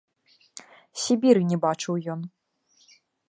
[1.01, 2.27] Сібіры не бачыў ён.